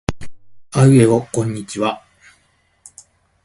[0.71, 2.01] あいうえおこんにちは。